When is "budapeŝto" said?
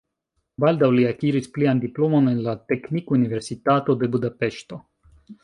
4.17-4.83